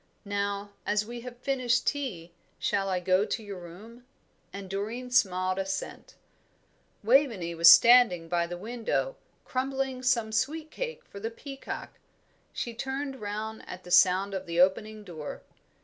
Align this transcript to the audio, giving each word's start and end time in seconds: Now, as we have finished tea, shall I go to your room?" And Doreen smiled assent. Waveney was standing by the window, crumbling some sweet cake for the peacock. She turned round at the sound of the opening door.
Now, 0.25 0.71
as 0.83 1.05
we 1.05 1.21
have 1.21 1.37
finished 1.37 1.85
tea, 1.85 2.31
shall 2.57 2.89
I 2.89 2.99
go 2.99 3.23
to 3.23 3.43
your 3.43 3.59
room?" 3.59 4.05
And 4.51 4.67
Doreen 4.67 5.11
smiled 5.11 5.59
assent. 5.59 6.15
Waveney 7.03 7.53
was 7.53 7.69
standing 7.69 8.27
by 8.27 8.47
the 8.47 8.57
window, 8.57 9.15
crumbling 9.45 10.01
some 10.01 10.31
sweet 10.31 10.71
cake 10.71 11.05
for 11.05 11.19
the 11.19 11.29
peacock. 11.29 11.99
She 12.51 12.73
turned 12.73 13.21
round 13.21 13.63
at 13.69 13.83
the 13.83 13.91
sound 13.91 14.33
of 14.33 14.47
the 14.47 14.59
opening 14.59 15.03
door. 15.03 15.43